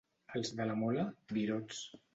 Els 0.39 0.53
de 0.61 0.67
la 0.71 0.79
Mola, 0.81 1.07
virots. 1.39 1.89